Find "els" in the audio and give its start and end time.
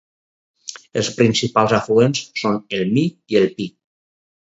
1.01-1.09